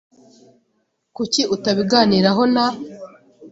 [1.15, 2.65] Kuki utabiganiraho na?